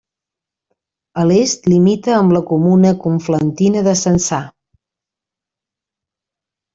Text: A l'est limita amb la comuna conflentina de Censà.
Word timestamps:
A 1.23 1.25
l'est 1.31 1.67
limita 1.73 2.15
amb 2.19 2.33
la 2.37 2.41
comuna 2.51 2.93
conflentina 3.03 3.83
de 3.89 3.93
Censà. 3.99 4.39